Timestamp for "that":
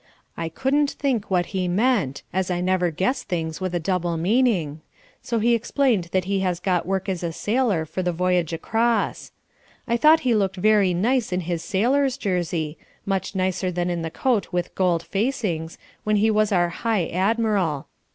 6.05-6.23